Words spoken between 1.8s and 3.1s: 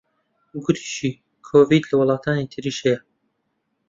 لە وڵاتانی تریش هەیە